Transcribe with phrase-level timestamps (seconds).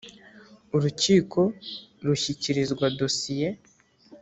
[0.75, 1.41] urukiko
[2.05, 3.49] rushyikirizwa dosiye